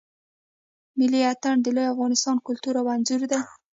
[0.97, 3.39] ملی آتڼ د لوی افغانستان کلتور او آنځور دی.